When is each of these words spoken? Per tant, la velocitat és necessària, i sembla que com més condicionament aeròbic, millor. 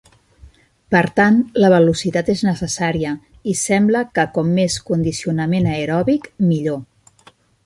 Per 0.93 1.01
tant, 1.19 1.35
la 1.63 1.69
velocitat 1.73 2.31
és 2.35 2.41
necessària, 2.47 3.11
i 3.53 3.57
sembla 3.65 4.03
que 4.17 4.27
com 4.39 4.51
més 4.57 4.79
condicionament 4.89 5.71
aeròbic, 5.77 6.31
millor. 6.49 6.83